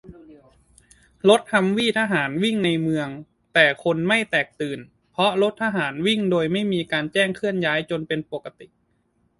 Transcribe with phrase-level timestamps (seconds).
[1.29, 3.07] -รถฮัมวี่ทหารวิ่งในเมือง
[3.53, 4.79] แต่คนไม่แตกตื่น
[5.11, 8.67] เพราะรถทหารวิ่งโดยไม่มีการแจ้งเคลื่อนย้ายจนเป็นปกติ